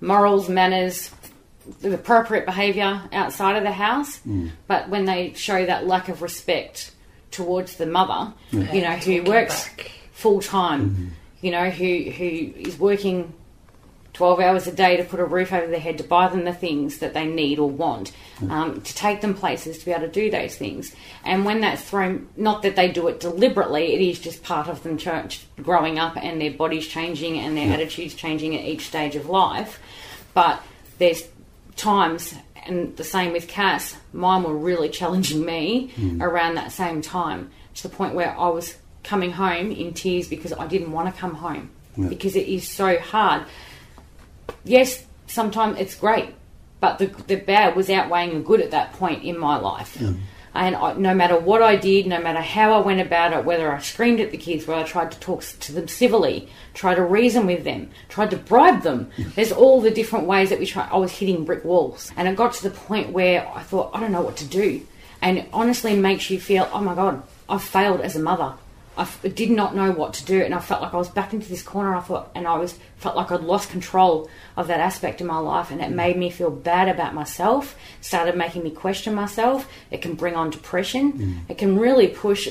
[0.00, 1.10] morals, manners,
[1.80, 4.20] the appropriate behaviour outside of the house.
[4.26, 4.50] Mm.
[4.66, 6.92] But when they show that lack of respect
[7.30, 9.90] towards the mother, you know, who Talking works back.
[10.12, 11.06] full time, mm-hmm.
[11.42, 12.24] you know, who who
[12.68, 13.32] is working
[14.12, 16.52] twelve hours a day to put a roof over their head, to buy them the
[16.52, 18.12] things that they need or want,
[18.48, 20.94] um, to take them places to be able to do those things.
[21.24, 24.82] And when that's thrown, not that they do it deliberately, it is just part of
[24.82, 29.14] them ch- growing up and their bodies changing and their attitudes changing at each stage
[29.14, 29.80] of life.
[30.34, 30.62] But
[30.98, 31.22] there's
[31.76, 32.34] times,
[32.66, 37.82] and the same with Cass, mine were really challenging me around that same time to
[37.84, 41.34] the point where I was coming home in tears because I didn't want to come
[41.34, 41.70] home
[42.08, 43.44] because it is so hard.
[44.64, 46.34] Yes, sometimes it's great,
[46.80, 49.96] but the, the bad was outweighing the good at that point in my life.
[50.54, 53.70] And I, no matter what I did, no matter how I went about it, whether
[53.72, 57.04] I screamed at the kids, whether I tried to talk to them civilly, tried to
[57.04, 60.88] reason with them, tried to bribe them, there's all the different ways that we try.
[60.90, 62.10] I was hitting brick walls.
[62.16, 64.84] And it got to the point where I thought, I don't know what to do.
[65.20, 68.54] And it honestly makes you feel, oh my God, I've failed as a mother.
[68.98, 71.32] I f- did not know what to do, and I felt like I was back
[71.32, 71.94] into this corner.
[71.94, 75.38] I thought, and I was felt like I'd lost control of that aspect of my
[75.38, 75.94] life, and it mm.
[75.94, 77.76] made me feel bad about myself.
[78.00, 79.70] Started making me question myself.
[79.92, 81.12] It can bring on depression.
[81.12, 81.38] Mm.
[81.48, 82.48] It can really push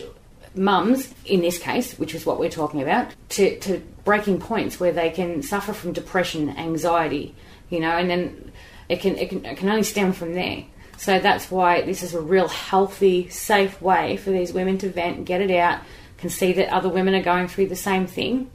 [0.56, 4.94] mums, in this case, which is what we're talking about, to, to breaking points where
[4.94, 7.36] they can suffer from depression, anxiety,
[7.70, 8.52] you know, and then
[8.88, 10.64] it can it can it can only stem from there.
[10.98, 15.26] So that's why this is a real healthy, safe way for these women to vent,
[15.26, 15.82] get it out,
[16.18, 18.50] can see that other women are going through the same thing,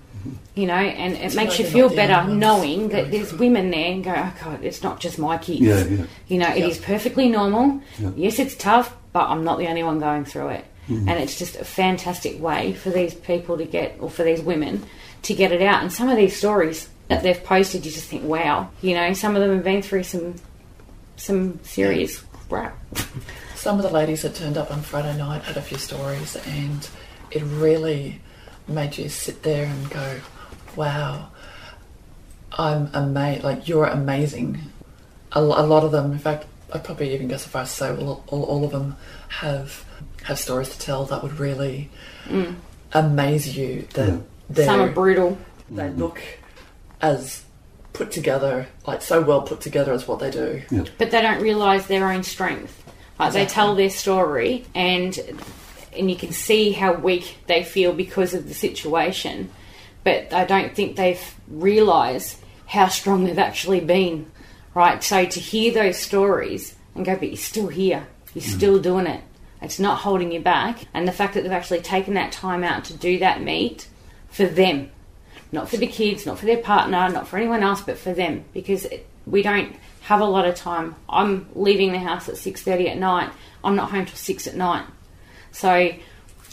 [0.55, 3.41] you know, and it To makes you feel better knowing that there's through it.
[3.41, 5.61] women there and go, oh God, it's not just my kids.
[5.61, 6.05] Yeah, yeah.
[6.29, 6.67] You know, it Yeah.
[6.67, 7.81] is perfectly normal.
[7.99, 8.11] Yeah.
[8.17, 10.65] Yes, it's tough, but I'm not the only one going through it.
[10.89, 11.09] Mm-hmm.
[11.09, 14.85] And it's just a fantastic way for these people to get, or for these women
[15.23, 15.83] to get it out.
[15.83, 18.69] And some of these stories that they've posted, you just think, wow.
[18.81, 20.35] You know, some of them have been through some
[21.17, 22.77] some serious crap.
[23.55, 26.89] Some of the ladies that turned up on Friday night had a few stories, and
[27.33, 28.21] it really
[28.69, 30.21] made you sit there and go,
[30.77, 31.29] "Wow,
[32.53, 33.45] I'm amazed!
[33.45, 34.61] Like you're amazing."
[35.33, 37.75] A, a lot of them, in fact, I'd probably even go so far as to
[37.75, 38.97] say all, all, all of them
[39.29, 39.85] have
[40.25, 41.91] have stories to tell that would really
[42.27, 42.55] mm.
[42.93, 43.87] amaze you.
[43.95, 44.21] That
[44.55, 44.65] Yeah.
[44.65, 45.39] Some are brutal.
[45.71, 45.99] they mm.
[45.99, 46.21] look
[47.01, 47.45] as
[47.93, 50.63] put together, like so well put together as what they do.
[50.71, 50.85] Yeah.
[50.99, 52.79] but they don't realise their own strength.
[53.19, 55.19] Like they tell their story, and
[55.97, 59.51] and you can see how weak they feel because of the situation,
[60.05, 64.31] but I don't think they've realised how strong they've actually been.
[64.75, 68.57] Right, so to hear those stories and go, but you're still here, you're mm.
[68.57, 69.23] still doing it.
[69.61, 72.85] It's not holding you back, and the fact that they've actually taken that time out
[72.87, 73.87] to do that meet
[74.31, 74.91] for them,
[75.53, 78.47] not for the kids, not for their partner, not for anyone else, but for them,
[78.55, 80.97] because it, we don't have a lot of time.
[81.07, 83.31] I'm leaving the house at six thirty at night.
[83.63, 84.87] I'm not home till six at night,
[85.53, 86.01] so it,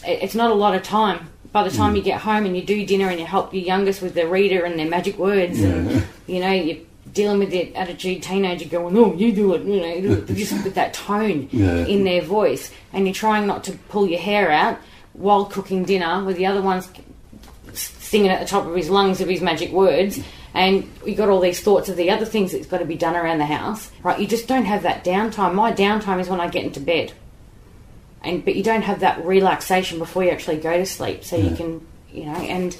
[0.04, 1.28] it's not a lot of time.
[1.52, 1.96] By the time mm.
[1.96, 4.64] you get home and you do dinner and you help your youngest with their reader
[4.64, 6.78] and their magic words, and you know you're
[7.12, 10.52] dealing with the attitude teenager going, "Oh, you do it," you know, do it," just
[10.64, 11.86] with that tone Yeah.
[11.86, 14.78] in their voice, and you're trying not to pull your hair out
[15.12, 16.88] while cooking dinner, with the other one's
[17.72, 20.20] singing at the top of his lungs of his magic words,
[20.54, 23.16] and you got all these thoughts of the other things that's got to be done
[23.16, 24.18] around the house, right?
[24.20, 25.54] You just don't have that downtime.
[25.54, 27.12] My downtime is when I get into bed,
[28.22, 31.54] and but you don't have that relaxation before you actually go to sleep, so you
[31.56, 32.76] can, you know, and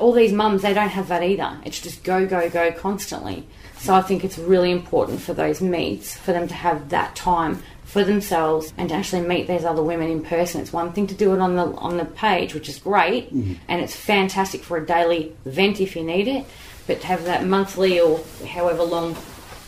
[0.00, 1.58] all these mums they don't have that either.
[1.64, 3.46] It's just go go go constantly.
[3.78, 7.62] So I think it's really important for those meets for them to have that time
[7.84, 10.60] for themselves and to actually meet these other women in person.
[10.60, 13.54] It's one thing to do it on the on the page, which is great, mm-hmm.
[13.68, 16.46] and it's fantastic for a daily event if you need it.
[16.86, 19.16] But to have that monthly or however long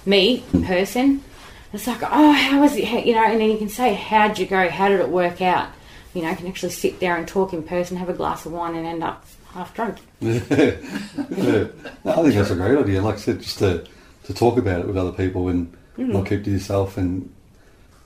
[0.04, 1.22] meet in person,
[1.76, 3.06] it's like, oh, how was it?
[3.06, 4.68] You know, and then you can say, how'd you go?
[4.68, 5.68] How did it work out?
[6.14, 8.52] You know, you can actually sit there and talk in person, have a glass of
[8.52, 9.98] wine, and end up half drunk.
[10.20, 10.40] yeah.
[12.04, 13.02] No, I think that's a great idea.
[13.02, 13.86] Like I said, just to,
[14.24, 16.08] to talk about it with other people and Mm.
[16.08, 16.98] not keep to yourself.
[16.98, 17.32] And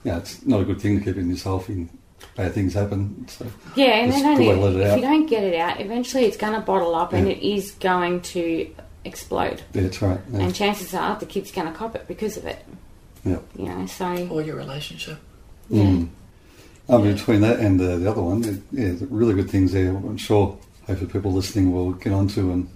[0.05, 1.68] yeah, it's not a good thing to keep it in yourself.
[1.68, 1.88] And
[2.36, 3.26] bad things happen.
[3.28, 4.97] So Yeah, and then only, let it if out.
[4.99, 8.20] you don't get it out, eventually it's going to bottle up and it is going
[8.20, 8.72] to
[9.05, 9.62] explode.
[9.74, 10.20] yeah, that's right.
[10.32, 10.38] Yeah.
[10.40, 12.64] And chances are the kid's going to cop it because of it.
[13.25, 13.39] Yeah.
[13.57, 15.18] You know, so Or your relationship.
[15.68, 15.83] yeah.
[15.85, 16.09] Mm.
[16.89, 19.91] Um, Between that and the, the other one, it, yeah, there's really good things there.
[19.91, 22.68] I'm sure hopefully people listening will get onto and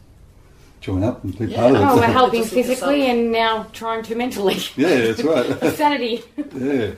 [0.81, 1.57] join up and be Yeah.
[1.63, 1.85] part of it.
[1.85, 4.57] Oh, we're helping physically and now trying to mentally.
[4.77, 5.59] yeah, that's right.
[5.75, 6.23] Sanity.
[6.55, 6.93] yeah.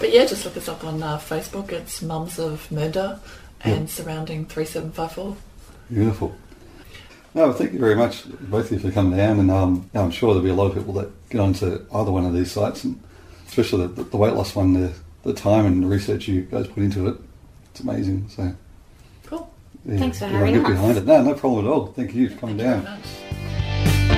[0.00, 1.70] But yeah, just look us up on uh, Facebook.
[1.70, 3.18] It's Mums of Mernda
[3.60, 5.36] and surrounding 3754.
[5.92, 6.34] Beautiful.
[7.34, 9.40] No, thank you very much, both of you, for coming down.
[9.40, 12.24] And um, I'm sure there'll be a lot of people that get onto either one
[12.24, 13.02] of these sites, and
[13.48, 14.72] especially the, the weight loss one.
[14.74, 14.92] The,
[15.24, 17.16] the time and the research you guys put into it,
[17.70, 18.28] it's amazing.
[18.28, 18.54] So,
[19.24, 19.50] Cool.
[19.86, 20.78] yeah, Thanks for everyone having get us.
[20.78, 21.06] behind it.
[21.06, 21.86] No, no problem at all.
[21.86, 22.82] Thank you for coming Thank you down.
[22.84, 24.14] very much.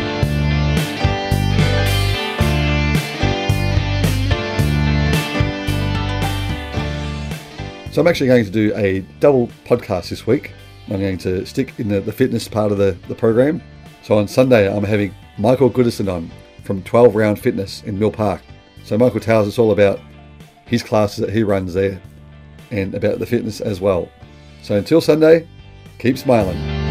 [7.92, 10.52] So I'm actually going to do a double podcast this week.
[10.88, 13.62] I'm going to stick in the, the fitness part of the, the program.
[14.02, 16.30] So on Sunday, I'm having Michael Goodison on
[16.62, 18.42] from 12 Round Fitness in Mill Park.
[18.84, 20.00] So Michael tells us all about
[20.64, 22.00] his classes that he runs there
[22.70, 24.08] and about the fitness as well.
[24.62, 25.48] So until Sunday,
[25.98, 26.85] keep smiling.